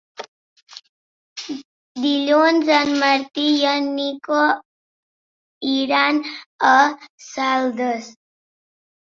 Dilluns 2.05 2.71
en 2.77 2.89
Martí 3.03 3.43
i 3.59 3.67
en 3.73 3.91
Nico 3.99 4.41
iran 5.75 6.23
a 6.73 6.75
Saldes. 7.29 8.11